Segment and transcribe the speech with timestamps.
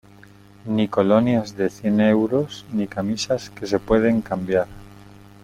[0.73, 4.67] ni colonias de cien euros ni camisas que se pueden cambiar